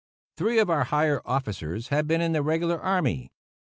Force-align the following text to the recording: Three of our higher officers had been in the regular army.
Three 0.35 0.57
of 0.57 0.67
our 0.67 0.85
higher 0.85 1.21
officers 1.25 1.89
had 1.89 2.07
been 2.07 2.21
in 2.21 2.31
the 2.31 2.41
regular 2.41 2.79
army. 2.81 3.29